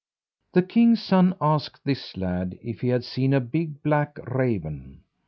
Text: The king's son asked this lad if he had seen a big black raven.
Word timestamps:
The 0.53 0.63
king's 0.63 0.99
son 0.99 1.35
asked 1.39 1.83
this 1.85 2.17
lad 2.17 2.57
if 2.63 2.81
he 2.81 2.87
had 2.87 3.03
seen 3.03 3.35
a 3.35 3.39
big 3.39 3.83
black 3.83 4.17
raven. 4.27 5.03